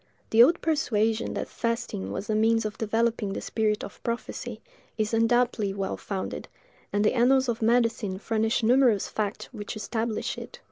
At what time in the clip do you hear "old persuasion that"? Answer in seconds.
0.41-1.47